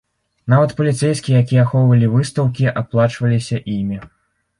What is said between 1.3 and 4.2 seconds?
якія ахоўвалі выстаўкі, аплачваліся імі.